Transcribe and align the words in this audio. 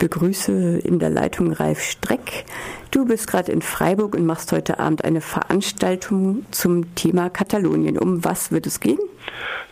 begrüße 0.00 0.78
in 0.78 0.98
der 0.98 1.10
Leitung 1.10 1.52
Ralf 1.52 1.82
Streck. 1.82 2.44
Du 2.90 3.04
bist 3.04 3.28
gerade 3.28 3.52
in 3.52 3.62
Freiburg 3.62 4.16
und 4.16 4.26
machst 4.26 4.50
heute 4.50 4.80
Abend 4.80 5.04
eine 5.04 5.20
Veranstaltung 5.20 6.44
zum 6.50 6.92
Thema 6.96 7.30
Katalonien. 7.30 7.96
Um 7.96 8.24
was 8.24 8.50
wird 8.50 8.66
es 8.66 8.80
gehen? 8.80 8.98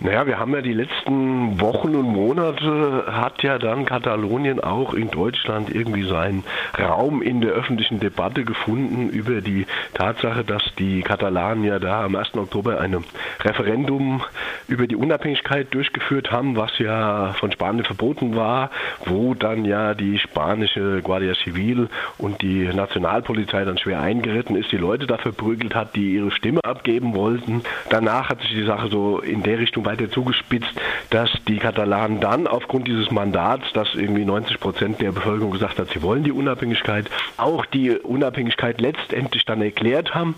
Naja, 0.01 0.29
wir 0.29 0.39
haben 0.39 0.55
ja 0.55 0.61
die 0.61 0.75
letzten 0.75 1.61
Wochen 1.61 1.97
und 1.97 2.07
Monate, 2.13 3.07
hat 3.11 3.43
ja 3.43 3.59
dann 3.59 3.85
Katalonien 3.85 4.61
auch 4.61 4.95
in 4.95 5.11
Deutschland 5.11 5.75
irgendwie 5.75 6.05
seinen 6.05 6.45
Raum 6.79 7.21
in 7.21 7.41
der 7.41 7.51
öffentlichen 7.51 7.99
Debatte 7.99 8.45
gefunden 8.45 9.09
über 9.09 9.41
die 9.41 9.67
Tatsache, 9.95 10.45
dass 10.45 10.63
die 10.79 11.03
Katalanen 11.03 11.65
ja 11.65 11.81
da 11.81 12.05
am 12.05 12.15
1. 12.15 12.37
Oktober 12.37 12.81
ein 12.81 13.03
Referendum 13.41 14.23
über 14.69 14.87
die 14.87 14.95
Unabhängigkeit 14.95 15.75
durchgeführt 15.75 16.31
haben, 16.31 16.55
was 16.55 16.79
ja 16.79 17.33
von 17.33 17.51
Spanien 17.51 17.85
verboten 17.85 18.37
war, 18.37 18.71
wo 19.05 19.35
dann 19.35 19.65
ja 19.65 19.95
die 19.95 20.21
spanische 20.21 21.03
Guardia 21.03 21.35
Civil 21.35 21.89
und 22.19 22.41
die 22.43 22.69
Nationalpolizei 22.73 23.65
dann 23.65 23.79
schwer 23.79 24.01
eingeritten 24.01 24.55
ist, 24.55 24.71
die 24.71 24.77
Leute 24.77 25.09
da 25.09 25.19
verprügelt 25.19 25.75
hat, 25.75 25.97
die 25.97 26.15
ihre 26.15 26.31
Stimme 26.31 26.61
abgeben 26.63 27.17
wollten. 27.17 27.63
Danach 27.91 28.29
hat 28.29 28.41
sich 28.43 28.51
die 28.51 28.65
Sache 28.65 28.87
so 28.89 29.19
in 29.19 29.43
der 29.43 29.59
Richtung 29.59 29.88
weiter 29.89 30.11
zugespitzt, 30.11 30.71
dass 31.09 31.31
die 31.49 31.57
Katalanen 31.57 32.21
dann 32.21 32.47
aufgrund 32.47 32.87
dieses 32.87 33.11
Mandats, 33.11 33.65
dass 33.73 33.89
irgendwie 33.95 34.27
90 34.27 34.61
Prozent 34.61 35.01
der 35.01 35.13
Bevölkerung 35.13 35.51
gesagt 35.51 35.79
hat, 35.79 35.89
sie 35.91 36.03
wollen 36.03 36.25
die 36.25 36.33
Unabhängigkeit, 36.33 37.07
auch 37.39 37.65
die 37.65 37.91
Unabhängigkeit 37.97 38.81
letztendlich 38.81 39.47
dann 39.47 39.63
erklärt 39.63 40.15
haben, 40.15 40.35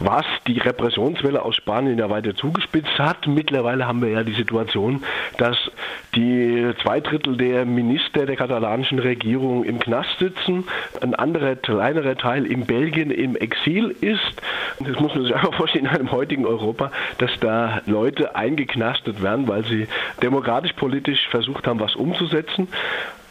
was 0.00 0.24
die 0.46 0.58
Repressionswelle 0.58 1.42
aus 1.42 1.54
Spanien 1.56 1.98
ja 1.98 2.10
weiter 2.10 2.34
zugespitzt 2.34 2.98
hat. 2.98 3.26
Mittlerweile 3.26 3.86
haben 3.86 4.02
wir 4.02 4.08
ja 4.08 4.22
die 4.24 4.34
Situation, 4.34 5.04
dass 5.36 5.56
die 6.14 6.72
zwei 6.82 7.00
Drittel 7.00 7.36
der 7.36 7.66
Minister 7.66 8.26
der 8.26 8.36
katalanischen 8.36 8.98
Regierung 8.98 9.62
im 9.64 9.78
Knast 9.78 10.18
sitzen, 10.18 10.64
ein 11.00 11.14
anderer 11.14 11.54
kleinerer 11.54 12.16
Teil 12.16 12.46
in 12.46 12.66
Belgien 12.66 13.10
im 13.10 13.36
Exil 13.36 13.94
ist. 14.00 14.42
Das 14.80 14.98
muss 14.98 15.14
man 15.14 15.24
sich 15.24 15.34
einfach 15.34 15.54
vorstellen 15.60 15.84
in 15.84 15.90
einem 15.90 16.10
heutigen 16.10 16.46
Europa, 16.46 16.90
dass 17.18 17.30
da 17.40 17.82
Leute 17.86 18.34
eingeknastet 18.34 19.22
werden, 19.22 19.46
weil 19.48 19.64
sie 19.64 19.86
demokratisch-politisch 20.22 21.28
versucht 21.28 21.66
haben, 21.66 21.78
was 21.78 21.94
umzusetzen. 21.94 22.68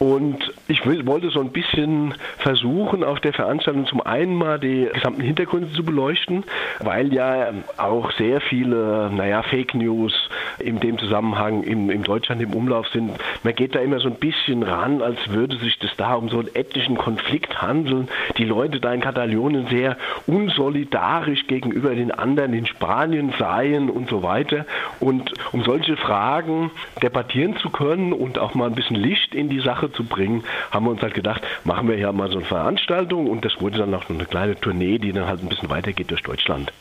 Und 0.00 0.54
ich 0.66 0.86
will, 0.86 1.06
wollte 1.06 1.28
so 1.28 1.40
ein 1.40 1.50
bisschen 1.50 2.14
versuchen, 2.38 3.04
auf 3.04 3.20
der 3.20 3.34
Veranstaltung 3.34 3.86
zum 3.86 4.00
einen 4.00 4.34
mal 4.34 4.58
die 4.58 4.88
gesamten 4.94 5.20
Hintergründe 5.20 5.70
zu 5.72 5.84
beleuchten, 5.84 6.44
weil 6.78 7.12
ja 7.12 7.52
auch 7.76 8.10
sehr 8.12 8.40
viele, 8.40 9.10
naja, 9.14 9.42
Fake 9.42 9.74
News 9.74 10.14
in 10.58 10.80
dem 10.80 10.96
Zusammenhang 10.96 11.64
in, 11.64 11.90
in 11.90 12.02
Deutschland 12.02 12.40
im 12.40 12.54
Umlauf 12.54 12.88
sind. 12.88 13.12
Man 13.42 13.54
geht 13.54 13.74
da 13.74 13.80
immer 13.80 14.00
so 14.00 14.08
ein 14.08 14.14
bisschen 14.14 14.62
ran, 14.62 15.02
als 15.02 15.18
würde 15.28 15.58
sich 15.58 15.78
das 15.78 15.90
da 15.98 16.14
um 16.14 16.30
so 16.30 16.38
einen 16.38 16.54
ethnischen 16.54 16.96
Konflikt 16.96 17.60
handeln. 17.60 18.08
Die 18.38 18.44
Leute 18.44 18.80
da 18.80 18.94
in 18.94 19.02
Katalonien 19.02 19.66
sehr 19.66 19.98
unsolidarisch 20.26 21.46
gegenüber 21.46 21.94
den 21.94 22.10
anderen 22.10 22.54
in 22.54 22.64
Spanien 22.64 23.34
seien 23.38 23.90
und 23.90 24.08
so 24.08 24.22
weiter. 24.22 24.64
Und 24.98 25.34
um 25.52 25.62
solche 25.62 25.98
Fragen 25.98 26.70
debattieren 27.02 27.58
zu 27.58 27.68
können 27.68 28.14
und 28.14 28.38
auch 28.38 28.54
mal 28.54 28.68
ein 28.68 28.74
bisschen 28.74 28.96
Licht 28.96 29.34
in 29.34 29.50
die 29.50 29.60
Sache 29.60 29.89
zu 29.92 30.04
bringen, 30.04 30.44
haben 30.70 30.86
wir 30.86 30.90
uns 30.90 31.02
halt 31.02 31.14
gedacht, 31.14 31.42
machen 31.64 31.88
wir 31.88 31.98
ja 31.98 32.12
mal 32.12 32.30
so 32.30 32.38
eine 32.38 32.46
Veranstaltung 32.46 33.28
und 33.28 33.44
das 33.44 33.60
wurde 33.60 33.78
dann 33.78 33.94
auch 33.94 34.08
eine 34.08 34.24
kleine 34.26 34.58
Tournee, 34.58 34.98
die 34.98 35.12
dann 35.12 35.26
halt 35.26 35.42
ein 35.42 35.48
bisschen 35.48 35.70
weitergeht 35.70 36.10
durch 36.10 36.22
Deutschland. 36.22 36.72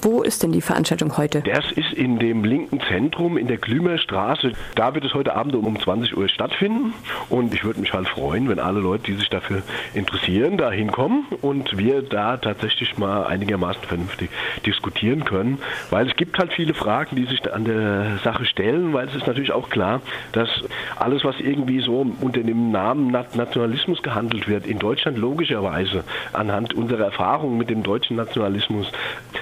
Wo 0.00 0.22
ist 0.22 0.42
denn 0.42 0.52
die 0.52 0.60
Veranstaltung 0.60 1.16
heute? 1.16 1.42
Das 1.42 1.70
ist 1.72 1.92
in 1.92 2.18
dem 2.18 2.44
linken 2.44 2.80
Zentrum 2.88 3.36
in 3.36 3.46
der 3.46 3.58
Klümerstraße. 3.58 4.52
Da 4.74 4.94
wird 4.94 5.04
es 5.04 5.14
heute 5.14 5.36
Abend 5.36 5.54
um 5.54 5.78
20 5.78 6.16
Uhr 6.16 6.28
stattfinden 6.28 6.94
und 7.28 7.54
ich 7.54 7.64
würde 7.64 7.80
mich 7.80 7.92
halt 7.92 8.08
freuen, 8.08 8.48
wenn 8.48 8.58
alle 8.58 8.80
Leute, 8.80 9.04
die 9.04 9.14
sich 9.14 9.28
dafür 9.28 9.62
interessieren, 9.94 10.56
da 10.56 10.70
hinkommen 10.70 11.26
und 11.40 11.76
wir 11.76 12.02
da 12.02 12.36
tatsächlich 12.36 12.98
mal 12.98 13.24
einigermaßen 13.24 13.82
vernünftig 13.82 14.30
diskutieren 14.66 15.24
können, 15.24 15.58
weil 15.90 16.08
es 16.08 16.16
gibt 16.16 16.38
halt 16.38 16.52
viele 16.52 16.74
Fragen, 16.74 17.16
die 17.16 17.26
sich 17.26 17.52
an 17.52 17.64
der 17.64 18.18
Sache 18.24 18.44
stellen, 18.44 18.92
weil 18.92 19.08
es 19.08 19.14
ist 19.14 19.26
natürlich 19.26 19.52
auch 19.52 19.68
klar, 19.70 20.00
dass 20.32 20.48
alles, 20.96 21.24
was 21.24 21.38
irgendwie 21.38 21.80
so 21.80 22.06
unter 22.20 22.40
dem 22.40 22.70
Namen 22.70 23.10
Nationalismus 23.10 24.02
gehandelt 24.02 24.48
wird, 24.48 24.66
in 24.66 24.78
Deutschland 24.78 25.18
logischerweise 25.18 26.04
anhand 26.32 26.74
unserer 26.74 27.04
Erfahrungen 27.04 27.58
mit 27.58 27.70
dem 27.70 27.82
deutschen 27.82 28.16
Nationalismus 28.16 28.90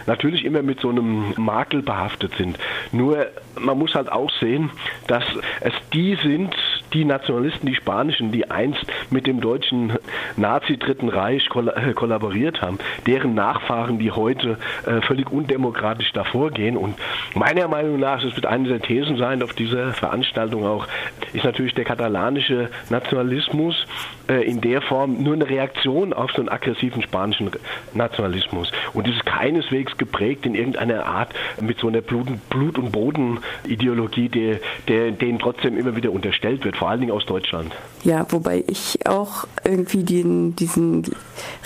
natürlich 0.06 0.44
immer 0.44 0.62
mit 0.62 0.80
so 0.80 0.90
einem 0.90 1.34
Makel 1.36 1.82
behaftet 1.82 2.34
sind. 2.36 2.58
Nur 2.92 3.26
man 3.58 3.78
muss 3.78 3.94
halt 3.94 4.10
auch 4.10 4.30
sehen, 4.40 4.70
dass 5.06 5.24
es 5.60 5.72
die 5.92 6.16
sind, 6.16 6.54
die 6.92 7.04
Nationalisten, 7.04 7.66
die 7.66 7.74
Spanischen, 7.74 8.32
die 8.32 8.50
einst 8.50 8.84
mit 9.10 9.26
dem 9.26 9.40
deutschen 9.40 9.92
Nazi-Dritten 10.36 11.08
Reich 11.08 11.48
äh, 11.54 11.92
kollaboriert 11.92 12.62
haben, 12.62 12.78
deren 13.06 13.34
Nachfahren, 13.34 13.98
die 13.98 14.10
heute 14.10 14.58
äh, 14.86 15.00
völlig 15.02 15.30
undemokratisch 15.30 16.12
davor 16.12 16.50
gehen. 16.50 16.76
Und 16.76 16.96
meiner 17.34 17.68
Meinung 17.68 18.00
nach, 18.00 18.22
das 18.22 18.34
wird 18.34 18.46
eine 18.46 18.68
der 18.68 18.80
Thesen 18.80 19.16
sein 19.16 19.42
auf 19.42 19.52
dieser 19.52 19.92
Veranstaltung 19.92 20.66
auch, 20.66 20.86
ist 21.32 21.44
natürlich 21.44 21.74
der 21.74 21.84
katalanische 21.84 22.70
Nationalismus 22.88 23.86
äh, 24.28 24.44
in 24.44 24.60
der 24.60 24.82
Form 24.82 25.22
nur 25.22 25.34
eine 25.34 25.48
Reaktion 25.48 26.12
auf 26.12 26.30
so 26.32 26.38
einen 26.38 26.48
aggressiven 26.48 27.02
spanischen 27.02 27.50
Nationalismus. 27.94 28.70
Und 28.92 29.08
ist 29.08 29.24
keineswegs 29.26 29.96
geprägt 29.96 30.46
in 30.46 30.54
irgendeiner 30.54 31.06
Art 31.06 31.32
mit 31.60 31.78
so 31.78 31.88
einer 31.88 32.00
Blut, 32.00 32.28
Blut- 32.48 32.78
und 32.78 32.92
Boden-Ideologie, 32.92 34.28
der, 34.28 34.58
der, 34.88 35.10
denen 35.12 35.38
trotzdem 35.38 35.76
immer 35.76 35.96
wieder 35.96 36.10
unterstellt 36.10 36.64
wird 36.64 36.76
vor 36.76 36.88
allen 36.90 37.00
Dingen 37.00 37.12
aus 37.12 37.26
Deutschland. 37.26 37.72
Ja, 38.04 38.26
wobei 38.30 38.64
ich 38.66 39.06
auch 39.06 39.46
irgendwie 39.64 40.04
den, 40.04 40.56
diesen 40.56 41.04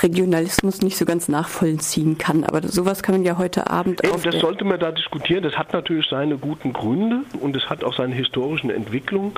Regionalismus 0.03 0.83
nicht 0.83 0.97
so 0.97 1.05
ganz 1.05 1.29
nachvollziehen 1.29 2.19
kann. 2.19 2.45
Aber 2.45 2.67
sowas 2.67 3.03
kann 3.03 3.17
man 3.17 3.25
ja 3.25 3.39
heute 3.39 3.71
Abend 3.71 4.05
Eben, 4.05 4.23
Das 4.23 4.41
sollte 4.41 4.65
man 4.65 4.79
da 4.81 4.91
diskutieren. 4.91 5.43
Das 5.43 5.57
hat 5.57 5.73
natürlich 5.73 6.07
seine 6.09 6.37
guten 6.37 6.73
Gründe 6.73 7.21
und 7.41 7.57
es 7.57 7.69
hat 7.69 7.85
auch 7.85 7.95
seine 7.95 8.15
historischen 8.15 8.71
Entwicklungen. 8.71 9.33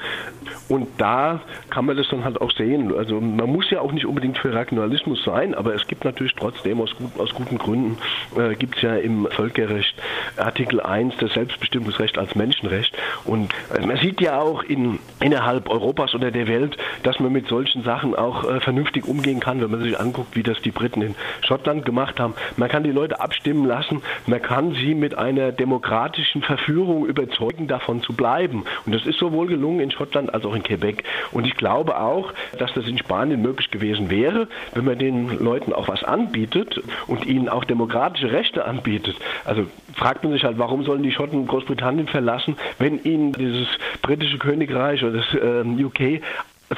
Und 0.68 0.88
da 0.98 1.40
kann 1.70 1.86
man 1.86 1.96
das 1.96 2.08
dann 2.08 2.24
halt 2.24 2.40
auch 2.40 2.50
sehen. 2.50 2.92
Also 2.96 3.20
man 3.20 3.50
muss 3.50 3.70
ja 3.70 3.80
auch 3.80 3.92
nicht 3.92 4.06
unbedingt 4.06 4.38
für 4.38 4.52
Regionalismus 4.54 5.22
sein, 5.24 5.54
aber 5.54 5.74
es 5.74 5.86
gibt 5.86 6.04
natürlich 6.04 6.34
trotzdem 6.34 6.80
aus, 6.80 6.94
aus 7.18 7.34
guten 7.34 7.58
Gründen, 7.58 7.98
äh, 8.36 8.54
gibt 8.54 8.76
es 8.76 8.82
ja 8.82 8.96
im 8.96 9.26
Völkerrecht 9.30 9.94
Artikel 10.38 10.80
1 10.80 11.16
das 11.18 11.32
Selbstbestimmungsrecht 11.32 12.18
als 12.18 12.34
Menschenrecht. 12.34 12.96
Und 13.24 13.52
äh, 13.74 13.84
man 13.84 13.96
sieht 13.96 14.20
ja 14.20 14.40
auch 14.40 14.62
in, 14.62 14.98
innerhalb 15.20 15.68
Europas 15.68 16.14
oder 16.14 16.30
der 16.30 16.48
Welt, 16.48 16.76
dass 17.02 17.20
man 17.20 17.32
mit 17.32 17.48
solchen 17.48 17.82
Sachen 17.82 18.14
auch 18.14 18.44
äh, 18.44 18.60
vernünftig 18.60 19.06
umgehen 19.06 19.40
kann, 19.40 19.60
wenn 19.60 19.70
man 19.70 19.82
sich 19.82 19.98
anguckt, 19.98 20.36
wie 20.36 20.42
das 20.42 20.60
die 20.60 20.70
Briten 20.70 21.02
in 21.02 21.14
Schottland 21.42 21.84
gemacht 21.84 22.20
haben. 22.20 22.34
Man 22.56 22.68
kann 22.68 22.84
die 22.84 22.90
Leute 22.90 23.20
abstimmen 23.20 23.66
lassen, 23.66 24.02
man 24.26 24.42
kann 24.42 24.72
sie 24.74 24.94
mit 24.94 25.16
einer 25.16 25.52
demokratischen 25.52 26.42
Verführung 26.42 27.06
überzeugen, 27.06 27.66
davon 27.68 28.02
zu 28.02 28.12
bleiben. 28.12 28.64
Und 28.84 28.94
das 28.94 29.06
ist 29.06 29.18
sowohl 29.18 29.46
gelungen 29.46 29.80
in 29.80 29.90
Schottland 29.90 30.32
als 30.32 30.44
auch 30.44 30.54
in 30.54 30.62
Quebec. 30.62 31.04
Und 31.32 31.46
ich 31.46 31.56
glaube 31.56 31.98
auch, 31.98 32.32
dass 32.58 32.72
das 32.74 32.86
in 32.86 32.98
Spanien 32.98 33.42
möglich 33.42 33.70
gewesen 33.70 34.10
wäre, 34.10 34.48
wenn 34.74 34.84
man 34.84 34.98
den 34.98 35.38
Leuten 35.38 35.72
auch 35.72 35.88
was 35.88 36.04
anbietet 36.04 36.82
und 37.06 37.26
ihnen 37.26 37.48
auch 37.48 37.64
demokratische 37.64 38.32
Rechte 38.32 38.64
anbietet. 38.64 39.16
Also 39.44 39.66
fragt 39.96 40.22
man 40.22 40.32
sich 40.32 40.44
halt, 40.44 40.58
warum 40.58 40.84
sollen 40.84 41.02
die 41.02 41.12
Schotten 41.12 41.46
Großbritannien 41.46 42.06
verlassen, 42.06 42.56
wenn 42.78 43.02
ihnen 43.02 43.32
dieses 43.32 43.66
britische 44.02 44.38
Königreich 44.38 45.02
oder 45.02 45.18
das 45.18 45.34
äh, 45.34 45.84
UK 45.84 46.22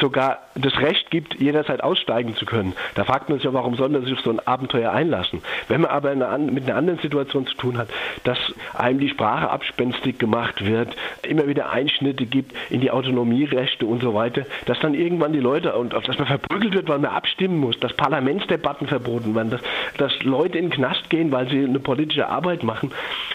sogar 0.01 0.39
das 0.55 0.77
Recht 0.79 1.11
gibt, 1.11 1.41
jederzeit 1.41 1.83
aussteigen 1.83 2.37
zu 2.37 2.45
können. 2.45 2.75
Da 2.95 3.05
fragt 3.05 3.29
man 3.29 3.39
sich 3.39 3.45
ja, 3.45 3.53
warum 3.55 3.75
soll 3.77 3.89
man 3.89 4.05
sich 4.05 4.13
auf 4.13 4.21
so 4.21 4.31
ein 4.31 4.47
Abenteuer 4.47 4.93
einlassen? 4.93 5.41
Wenn 5.69 5.83
man 5.83 5.91
aber 5.91 6.11
eine, 6.11 6.39
mit 6.39 6.65
einer 6.65 6.77
anderen 6.77 6.99
Situation 6.99 7.47
zu 7.47 7.55
tun 7.55 7.79
hat, 7.79 7.89
dass 8.25 8.39
einem 8.75 8.99
die 8.99 9.09
Sprache 9.09 9.51
abspenstig 9.51 10.19
gemacht 10.19 10.65
wird, 10.65 10.95
immer 11.23 11.47
wieder 11.47 11.71
Einschnitte 11.71 12.27
gibt 12.27 12.53
in 12.71 12.81
die 12.81 12.91
Autonomierechte 12.91 13.87
und 13.87 14.03
so 14.03 14.15
weiter, 14.15 14.45
dass 14.67 14.79
dann 14.81 14.95
irgendwann 14.95 15.33
die 15.33 15.41
Leute, 15.41 15.75
und 15.75 15.93
dass 15.93 16.19
man 16.19 16.27
verprügelt 16.27 16.75
wird, 16.75 16.89
weil 16.89 16.99
man 16.99 17.11
abstimmen 17.11 17.59
muss, 17.59 17.79
dass 17.81 17.93
Parlamentsdebatten 17.95 18.87
verboten 18.87 19.35
werden, 19.35 19.51
dass, 19.51 19.61
dass 19.97 20.23
Leute 20.23 20.59
in 20.59 20.67
den 20.67 20.71
Knast 20.71 21.09
gehen, 21.09 21.33
weil 21.33 21.49
sie 21.49 21.65
eine 21.65 21.81
politische 21.81 22.29
Arbeit 22.29 22.63
machen, 22.63 22.91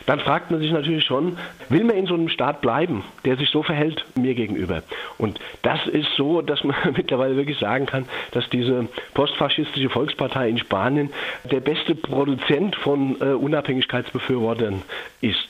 dann 0.05 0.19
fragt 0.19 0.51
man 0.51 0.59
sich 0.59 0.71
natürlich 0.71 1.05
schon, 1.05 1.38
will 1.69 1.83
man 1.83 1.95
in 1.95 2.05
so 2.05 2.13
einem 2.13 2.29
Staat 2.29 2.61
bleiben, 2.61 3.03
der 3.25 3.38
sich 3.38 3.50
so 3.50 3.63
verhält 3.63 4.05
mir 4.15 4.35
gegenüber? 4.35 4.83
Und 5.17 5.39
das 5.61 5.85
ist 5.88 6.09
so, 6.15 6.41
dass 6.41 6.63
man 6.63 6.75
mittlerweile 6.97 7.35
wirklich 7.35 7.57
sagen 7.57 7.85
kann, 7.85 8.05
dass 8.31 8.50
diese 8.50 8.88
postfaschistische 9.13 9.89
Volkspartei 9.89 10.50
in 10.50 10.57
Spanien 10.57 11.11
der 11.50 11.59
beste 11.59 11.95
Produzent 11.95 12.75
von 12.75 13.21
äh, 13.21 13.25
Unabhängigkeitsbefürwortern 13.25 14.81
ist. 15.21 15.47